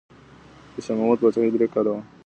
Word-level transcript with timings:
د 0.73 0.75
شاه 0.85 0.95
محمود 0.99 1.19
پاچاهي 1.21 1.49
درې 1.53 1.67
کاله 1.73 1.89
وه. 1.93 2.01